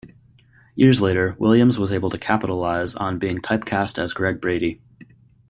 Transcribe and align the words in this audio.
Years 0.73 0.99
later, 0.99 1.35
Williams 1.37 1.77
was 1.77 1.93
able 1.93 2.09
to 2.09 2.17
capitalize 2.17 2.95
on 2.95 3.19
being 3.19 3.37
typecast 3.37 4.01
as 4.01 4.13
Greg 4.13 4.41
Brady. 4.41 4.81